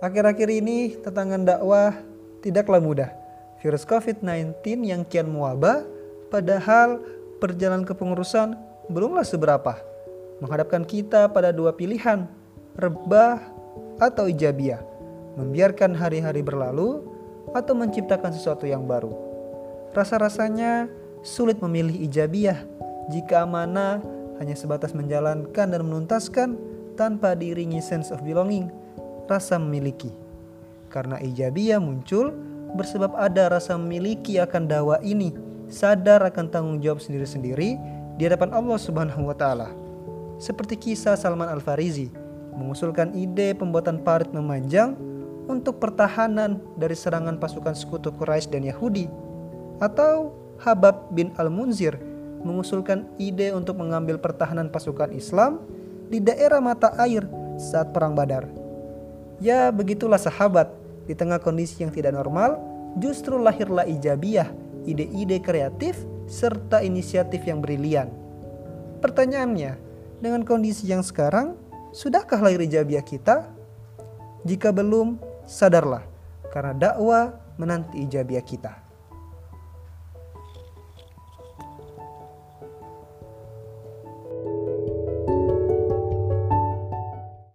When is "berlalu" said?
16.40-17.04